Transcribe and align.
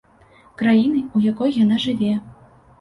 Краіны, 0.61 1.03
у 1.19 1.23
якой 1.27 1.55
яна 1.63 1.81
жыве. 1.87 2.13